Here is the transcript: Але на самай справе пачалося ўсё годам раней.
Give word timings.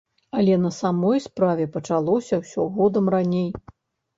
Але 0.37 0.55
на 0.61 0.69
самай 0.77 1.21
справе 1.25 1.67
пачалося 1.75 2.41
ўсё 2.41 2.67
годам 2.79 3.13
раней. 3.19 3.49